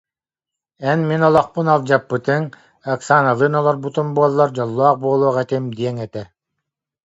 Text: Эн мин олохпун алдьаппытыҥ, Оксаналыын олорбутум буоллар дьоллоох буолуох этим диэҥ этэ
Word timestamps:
Эн 0.91 0.99
мин 1.09 1.21
олохпун 1.27 1.67
алдьаппытыҥ, 1.73 2.43
Оксаналыын 2.93 3.53
олорбутум 3.59 4.07
буоллар 4.15 4.49
дьоллоох 4.57 4.95
буолуох 5.03 5.35
этим 5.43 5.63
диэҥ 5.77 5.95
этэ 6.05 6.23